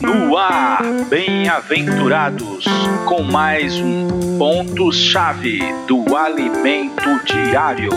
[0.00, 2.64] No ar, bem-aventurados,
[3.06, 7.90] com mais um ponto-chave do alimento diário.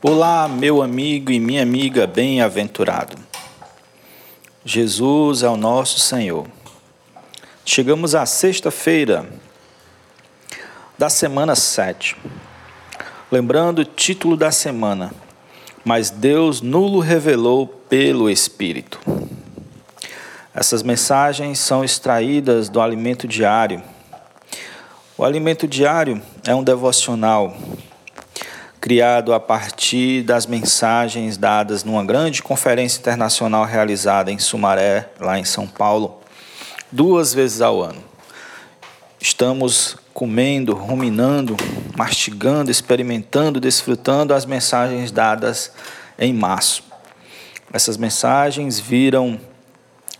[0.00, 3.18] Olá, meu amigo e minha amiga bem-aventurado.
[4.64, 6.46] Jesus é o nosso Senhor.
[7.66, 9.28] Chegamos à sexta-feira
[10.98, 12.16] da semana 7.
[13.30, 15.12] Lembrando o título da semana,
[15.84, 18.98] mas Deus nulo revelou pelo Espírito.
[20.54, 23.82] Essas mensagens são extraídas do alimento diário.
[25.18, 27.54] O alimento diário é um devocional
[28.80, 35.44] criado a partir das mensagens dadas numa grande conferência internacional realizada em Sumaré, lá em
[35.44, 36.20] São Paulo,
[36.90, 38.15] duas vezes ao ano.
[39.28, 41.56] Estamos comendo, ruminando,
[41.96, 45.72] mastigando, experimentando, desfrutando as mensagens dadas
[46.16, 46.84] em março.
[47.72, 49.40] Essas mensagens viram,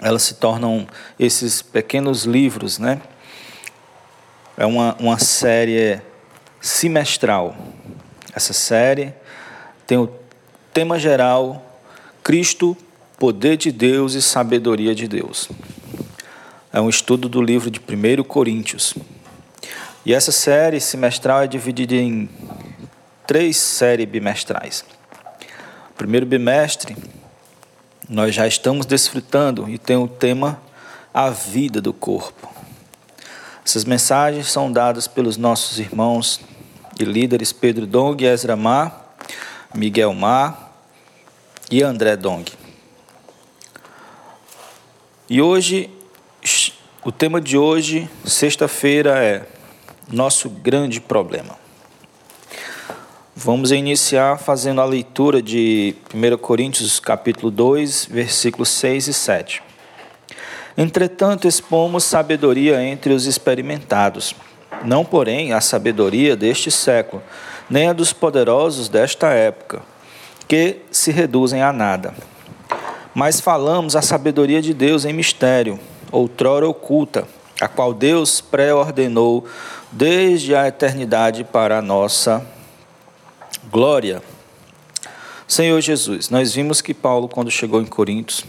[0.02, 0.88] elas se tornam
[1.20, 3.00] esses pequenos livros, né?
[4.56, 6.00] É uma, uma série
[6.60, 7.56] semestral
[8.36, 9.14] essa série
[9.86, 10.10] tem o
[10.74, 11.80] tema geral
[12.22, 12.76] Cristo,
[13.18, 15.48] poder de Deus e sabedoria de Deus.
[16.76, 18.92] É um estudo do livro de 1 Coríntios.
[20.04, 22.28] E essa série semestral é dividida em
[23.26, 24.84] três séries bimestrais.
[25.96, 26.94] Primeiro bimestre,
[28.06, 30.60] nós já estamos desfrutando e tem o tema
[31.14, 32.46] A Vida do Corpo.
[33.64, 36.42] Essas mensagens são dadas pelos nossos irmãos
[37.00, 39.16] e líderes Pedro Dong, Ezra Mar,
[39.74, 40.76] Miguel Mar
[41.70, 42.52] e André Dong.
[45.26, 45.95] E hoje,
[47.06, 49.46] o tema de hoje, sexta-feira, é
[50.10, 51.56] nosso grande problema.
[53.32, 59.62] Vamos iniciar fazendo a leitura de 1 Coríntios capítulo 2, versículos 6 e 7.
[60.76, 64.34] Entretanto, expomos sabedoria entre os experimentados
[64.84, 67.22] não, porém, a sabedoria deste século,
[67.70, 69.80] nem a dos poderosos desta época,
[70.48, 72.12] que se reduzem a nada.
[73.14, 75.78] Mas falamos a sabedoria de Deus em mistério,
[76.16, 77.26] outrora oculta,
[77.60, 79.46] a qual Deus pré-ordenou
[79.92, 82.44] desde a eternidade para a nossa
[83.70, 84.22] glória.
[85.46, 88.44] Senhor Jesus, nós vimos que Paulo, quando chegou em Corinto,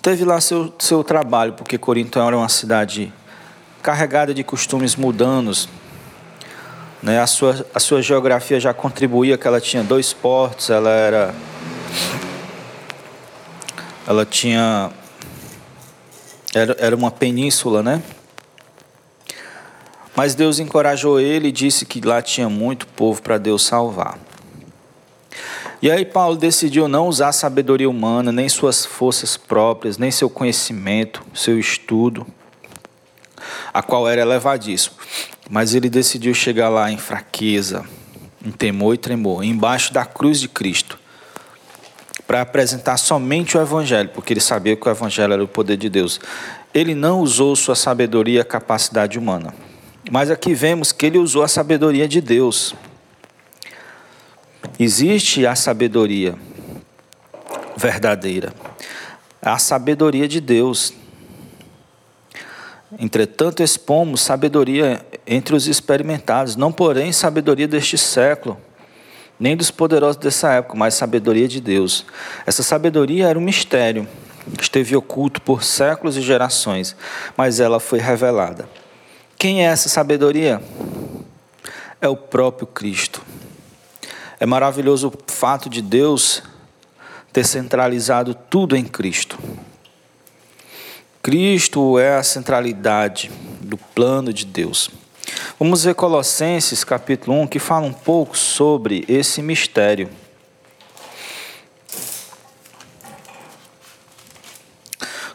[0.00, 3.12] teve lá seu, seu trabalho, porque Corinto era uma cidade
[3.82, 5.68] carregada de costumes mudanos.
[7.02, 7.20] Né?
[7.20, 11.34] A, sua, a sua geografia já contribuía que ela tinha dois portos, ela era.
[14.06, 14.90] Ela tinha.
[16.54, 18.02] Era, era uma península, né?
[20.14, 24.18] Mas Deus encorajou ele e disse que lá tinha muito povo para Deus salvar.
[25.80, 31.24] E aí Paulo decidiu não usar sabedoria humana, nem suas forças próprias, nem seu conhecimento,
[31.34, 32.26] seu estudo
[33.72, 34.94] a qual era elevadíssimo.
[35.50, 37.84] Mas ele decidiu chegar lá em fraqueza,
[38.44, 40.98] em temor e tremor, embaixo da cruz de Cristo,
[42.32, 45.90] para apresentar somente o Evangelho, porque ele sabia que o Evangelho era o poder de
[45.90, 46.18] Deus.
[46.72, 49.52] Ele não usou sua sabedoria e capacidade humana.
[50.10, 52.74] Mas aqui vemos que ele usou a sabedoria de Deus.
[54.80, 56.34] Existe a sabedoria
[57.76, 58.54] verdadeira,
[59.42, 60.94] a sabedoria de Deus.
[62.98, 68.56] Entretanto, expomos sabedoria entre os experimentados, não porém sabedoria deste século,
[69.42, 72.06] nem dos poderosos dessa época, mas sabedoria de Deus.
[72.46, 74.06] Essa sabedoria era um mistério,
[74.60, 76.94] esteve oculto por séculos e gerações,
[77.36, 78.68] mas ela foi revelada.
[79.36, 80.62] Quem é essa sabedoria?
[82.00, 83.20] É o próprio Cristo.
[84.38, 86.40] É maravilhoso o fato de Deus
[87.32, 89.36] ter centralizado tudo em Cristo.
[91.20, 93.28] Cristo é a centralidade
[93.60, 94.88] do plano de Deus.
[95.58, 100.08] Vamos ver Colossenses capítulo 1, que fala um pouco sobre esse mistério.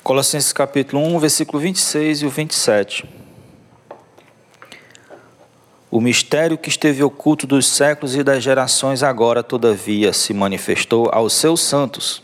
[0.04, 3.06] Colossenses capítulo 1, versículo 26 e o 27.
[5.90, 11.34] O mistério que esteve oculto dos séculos e das gerações agora, todavia, se manifestou aos
[11.34, 12.22] seus santos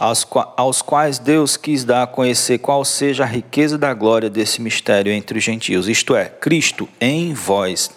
[0.00, 5.12] aos, quais Deus quis dar a conhecer qual seja a riqueza da glória desse mistério
[5.12, 7.90] entre os gentios, isto é, Cristo em vós,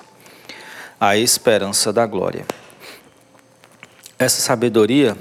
[1.00, 2.46] a esperança da glória.
[4.20, 5.18] Essa sabedoria,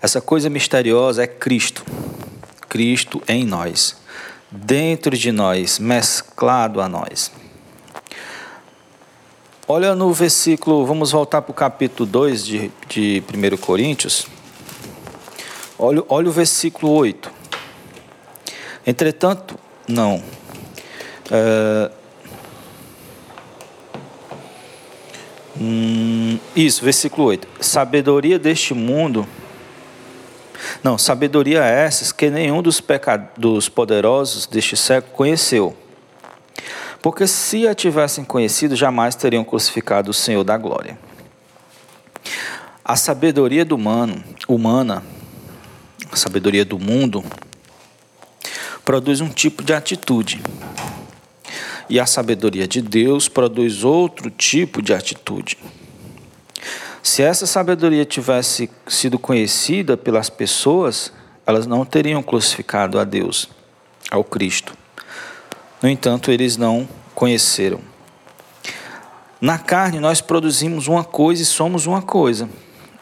[0.00, 1.84] essa coisa misteriosa é Cristo,
[2.68, 4.00] Cristo em nós.
[4.54, 7.32] dentro de nós, mesclado a nós.
[9.66, 14.26] Olha no versículo, vamos voltar para o capítulo 2 de, de 1 Coríntios.
[15.84, 17.28] Olha, olha o versículo 8.
[18.86, 19.58] Entretanto,
[19.88, 20.22] não.
[21.28, 21.90] É,
[25.60, 27.48] hum, isso, versículo 8.
[27.58, 29.26] Sabedoria deste mundo.
[30.84, 32.80] Não, sabedoria é essas que nenhum dos,
[33.36, 35.76] dos poderosos deste século conheceu.
[37.02, 40.96] Porque se a tivessem conhecido, jamais teriam crucificado o Senhor da glória.
[42.84, 45.02] A sabedoria do humano, humana
[46.12, 47.24] a sabedoria do mundo,
[48.84, 50.42] produz um tipo de atitude.
[51.88, 55.58] E a sabedoria de Deus produz outro tipo de atitude.
[57.02, 61.12] Se essa sabedoria tivesse sido conhecida pelas pessoas,
[61.46, 63.48] elas não teriam crucificado a Deus,
[64.10, 64.74] ao Cristo.
[65.82, 67.80] No entanto, eles não conheceram.
[69.40, 72.48] Na carne, nós produzimos uma coisa e somos uma coisa.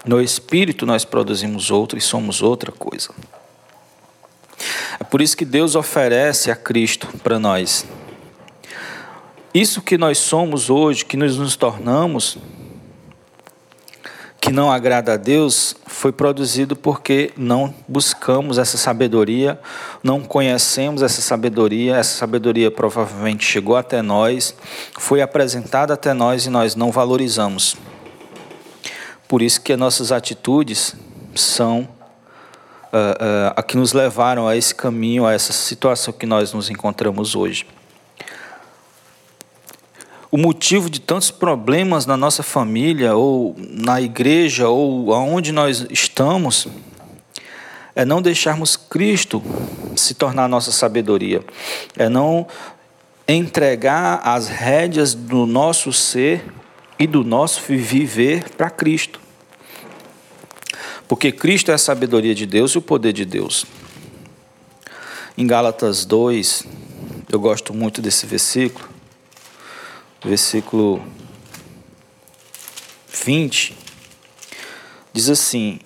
[0.05, 3.11] No espírito nós produzimos outra e somos outra coisa.
[4.99, 7.87] É por isso que Deus oferece a Cristo para nós.
[9.52, 12.38] Isso que nós somos hoje, que nós nos tornamos,
[14.41, 19.61] que não agrada a Deus, foi produzido porque não buscamos essa sabedoria,
[20.02, 24.55] não conhecemos essa sabedoria, essa sabedoria provavelmente chegou até nós,
[24.99, 27.76] foi apresentada até nós e nós não valorizamos.
[29.31, 30.97] Por isso que as nossas atitudes
[31.37, 36.53] são uh, uh, a que nos levaram a esse caminho, a essa situação que nós
[36.53, 37.65] nos encontramos hoje.
[40.32, 46.67] O motivo de tantos problemas na nossa família, ou na igreja, ou aonde nós estamos,
[47.94, 49.41] é não deixarmos Cristo
[49.94, 51.41] se tornar nossa sabedoria,
[51.97, 52.49] é não
[53.29, 56.43] entregar as rédeas do nosso ser
[57.00, 59.19] e do nosso viver para Cristo.
[61.08, 63.64] Porque Cristo é a sabedoria de Deus e o poder de Deus.
[65.37, 66.67] Em Gálatas 2,
[67.32, 68.87] eu gosto muito desse versículo,
[70.23, 71.02] versículo
[73.25, 73.75] 20,
[75.14, 75.81] diz assim: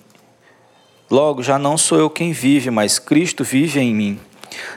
[1.09, 4.19] Logo, já não sou eu quem vive, mas Cristo vive em mim.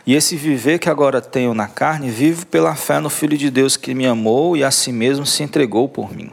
[0.07, 3.77] E esse viver que agora tenho na carne, vivo pela fé no Filho de Deus
[3.77, 6.31] que me amou e a si mesmo se entregou por mim.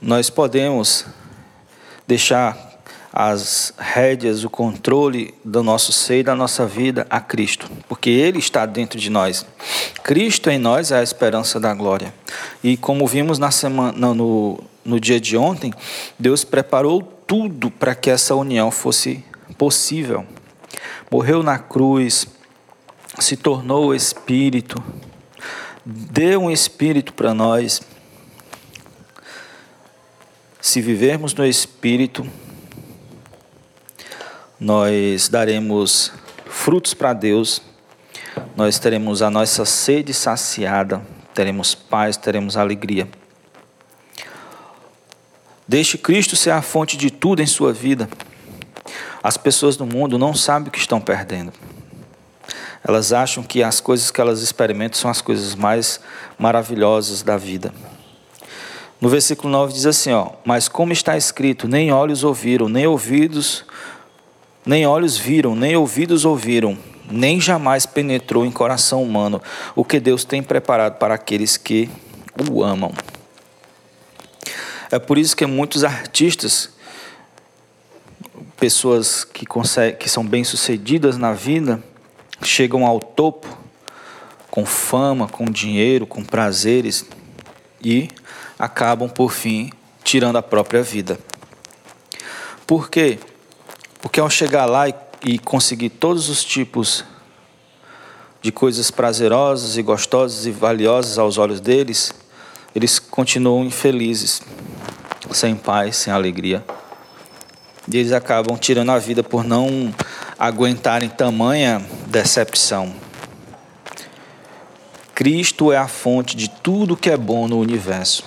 [0.00, 1.06] Nós podemos
[2.06, 2.74] deixar
[3.16, 8.38] as rédeas, o controle do nosso ser e da nossa vida a Cristo, porque Ele
[8.38, 9.46] está dentro de nós.
[10.02, 12.12] Cristo em nós é a esperança da glória.
[12.62, 15.72] E como vimos na semana, no, no dia de ontem,
[16.18, 19.24] Deus preparou tudo para que essa união fosse
[19.56, 20.26] possível
[21.14, 22.26] morreu na cruz,
[23.20, 24.82] se tornou Espírito,
[25.86, 27.82] deu um Espírito para nós.
[30.60, 32.26] Se vivermos no Espírito,
[34.58, 36.12] nós daremos
[36.46, 37.62] frutos para Deus,
[38.56, 41.00] nós teremos a nossa sede saciada,
[41.32, 43.08] teremos paz, teremos alegria.
[45.68, 48.08] Deixe Cristo ser a fonte de tudo em sua vida.
[49.24, 51.50] As pessoas do mundo não sabem o que estão perdendo.
[52.86, 55.98] Elas acham que as coisas que elas experimentam são as coisas mais
[56.38, 57.72] maravilhosas da vida.
[59.00, 63.64] No versículo 9 diz assim, ó: "Mas como está escrito, nem olhos ouviram, nem ouvidos,
[64.66, 66.76] nem olhos viram, nem ouvidos ouviram,
[67.10, 69.40] nem jamais penetrou em coração humano
[69.74, 71.88] o que Deus tem preparado para aqueles que
[72.50, 72.92] o amam."
[74.90, 76.73] É por isso que muitos artistas
[78.56, 79.44] pessoas que,
[79.98, 81.82] que são bem-sucedidas na vida
[82.42, 83.46] chegam ao topo
[84.50, 87.04] com fama, com dinheiro, com prazeres
[87.82, 88.08] e
[88.58, 89.70] acabam, por fim,
[90.02, 91.18] tirando a própria vida.
[92.66, 93.18] Por quê?
[94.00, 94.94] Porque ao chegar lá e,
[95.24, 97.04] e conseguir todos os tipos
[98.40, 102.12] de coisas prazerosas e gostosas e valiosas aos olhos deles,
[102.74, 104.42] eles continuam infelizes,
[105.32, 106.64] sem paz, sem alegria.
[107.90, 109.94] E eles acabam tirando a vida por não
[110.38, 112.92] aguentarem tamanha decepção.
[115.14, 118.24] Cristo é a fonte de tudo que é bom no universo.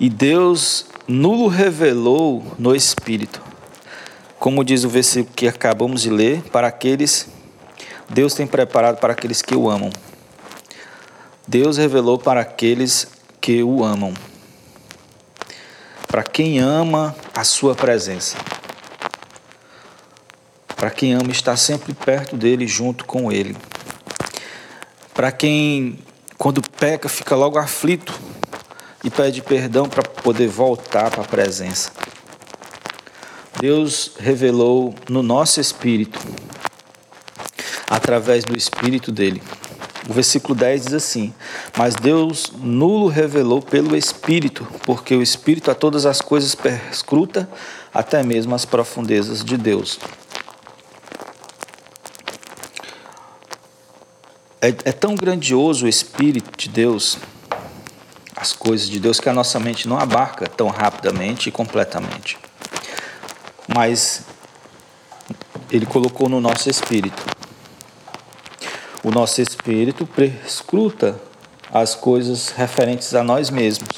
[0.00, 3.40] E Deus nulo revelou no Espírito.
[4.38, 7.28] Como diz o versículo que acabamos de ler, para aqueles
[8.08, 9.90] Deus tem preparado para aqueles que o amam.
[11.46, 13.08] Deus revelou para aqueles
[13.40, 14.12] que o amam
[16.14, 18.36] para quem ama a sua presença.
[20.84, 23.56] para quem ama estar sempre perto dele, junto com ele.
[25.14, 25.98] Para quem,
[26.36, 28.12] quando peca, fica logo aflito
[29.02, 31.90] e pede perdão para poder voltar para a presença.
[33.58, 36.20] Deus revelou no nosso espírito,
[37.88, 39.42] através do espírito dele.
[40.08, 41.32] O versículo 10 diz assim:
[41.76, 47.48] Mas Deus nulo revelou pelo Espírito, porque o Espírito a todas as coisas perscruta,
[47.92, 49.98] até mesmo as profundezas de Deus.
[54.60, 57.18] É, é tão grandioso o Espírito de Deus,
[58.36, 62.38] as coisas de Deus, que a nossa mente não abarca tão rapidamente e completamente.
[63.74, 64.22] Mas
[65.70, 67.33] Ele colocou no nosso espírito
[69.04, 71.20] o nosso espírito prescruta
[71.70, 73.90] as coisas referentes a nós mesmos.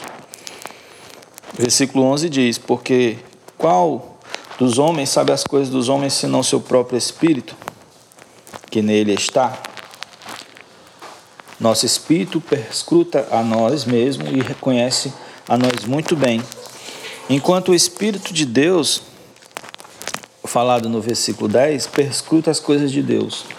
[1.57, 3.17] Versículo 11 diz: Porque
[3.57, 4.19] qual
[4.59, 7.55] dos homens sabe as coisas dos homens senão seu próprio espírito,
[8.69, 9.57] que nele está?
[11.59, 15.13] Nosso espírito perscruta a nós mesmos e reconhece
[15.49, 16.43] a nós muito bem.
[17.31, 19.03] Enquanto o Espírito de Deus,
[20.45, 23.56] falado no versículo 10, perscruta as coisas de Deus.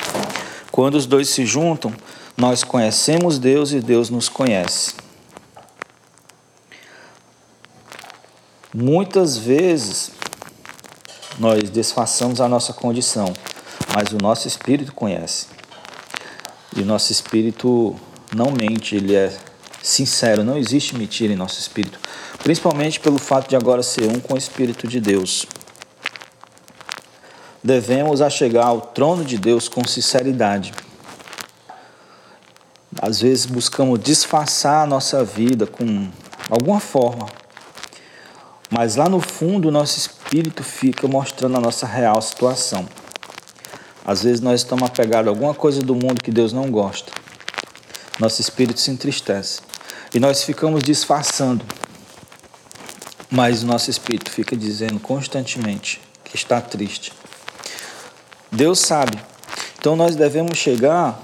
[0.77, 1.91] Quando os dois se juntam,
[2.37, 4.93] nós conhecemos Deus e Deus nos conhece.
[8.71, 10.11] Muitas vezes
[11.39, 13.33] nós desfaçamos a nossa condição,
[13.95, 15.47] mas o nosso espírito conhece.
[16.75, 17.95] E o nosso espírito
[18.35, 19.35] não mente, ele é
[19.81, 21.99] sincero, não existe mentira em nosso espírito,
[22.43, 25.47] principalmente pelo fato de agora ser um com o espírito de Deus
[27.67, 30.73] devemos achegar ao trono de Deus com sinceridade.
[33.01, 36.09] Às vezes buscamos disfarçar a nossa vida com
[36.49, 37.27] alguma forma,
[38.71, 42.87] mas lá no fundo o nosso espírito fica mostrando a nossa real situação.
[44.05, 47.11] Às vezes nós estamos apegados a alguma coisa do mundo que Deus não gosta.
[48.17, 49.59] Nosso espírito se entristece
[50.15, 51.65] e nós ficamos disfarçando,
[53.29, 57.11] mas o nosso espírito fica dizendo constantemente que está triste,
[58.57, 59.17] Deus sabe.
[59.77, 61.21] Então nós devemos chegar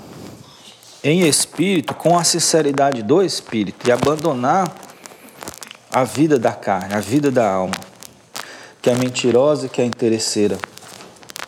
[1.04, 4.72] em espírito com a sinceridade do espírito e abandonar
[5.92, 7.74] a vida da carne, a vida da alma,
[8.82, 10.60] que é mentirosa, que é interesseira,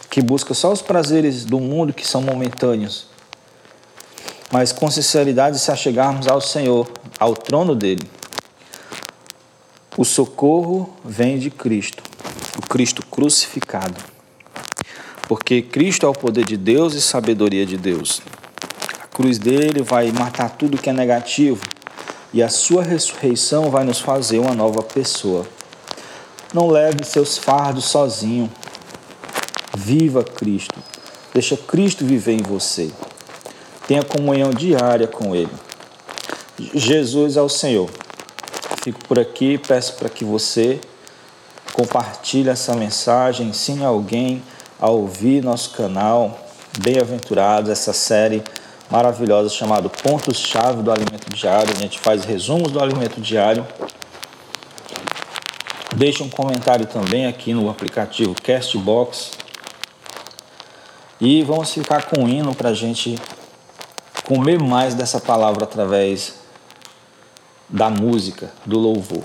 [0.10, 3.08] que busca só os prazeres do mundo que são momentâneos.
[4.52, 6.90] Mas com sinceridade, se achegarmos ao Senhor,
[7.20, 8.10] ao trono dele,
[9.96, 12.04] o socorro vem de Cristo,
[12.58, 14.15] o Cristo crucificado
[15.28, 18.22] porque Cristo é o poder de Deus e sabedoria de Deus.
[19.02, 21.62] A cruz dele vai matar tudo que é negativo
[22.34, 25.48] e a sua ressurreição vai nos fazer uma nova pessoa.
[26.54, 28.52] Não leve seus fardos sozinho.
[29.76, 30.76] Viva Cristo.
[31.34, 32.92] Deixa Cristo viver em você.
[33.88, 35.52] Tenha comunhão diária com Ele.
[36.74, 37.90] Jesus é o Senhor.
[38.84, 40.80] Fico por aqui, peço para que você
[41.74, 44.42] compartilhe essa mensagem, ensine alguém
[44.80, 46.40] a ouvir nosso canal.
[46.80, 48.44] Bem-aventurados, essa série
[48.90, 51.74] maravilhosa chamada Pontos-Chave do Alimento Diário.
[51.76, 53.66] A gente faz resumos do alimento diário.
[55.96, 59.32] Deixe um comentário também aqui no aplicativo Castbox.
[61.22, 63.18] E vamos ficar com um hino para a gente
[64.26, 66.36] comer mais dessa palavra através
[67.70, 69.24] da música, do louvor.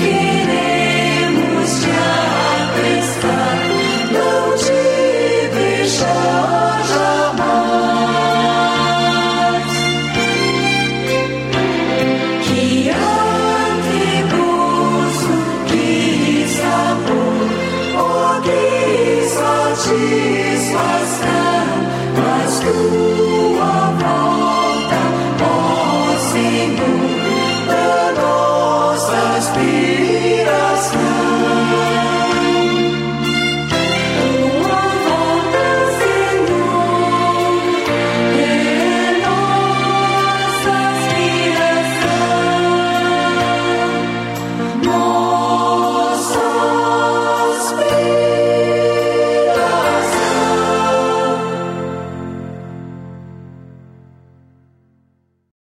[0.00, 0.17] Give